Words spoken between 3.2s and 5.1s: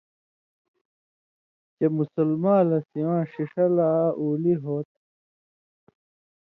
ݜِݜہ لا اُولی ہُو تھہ۔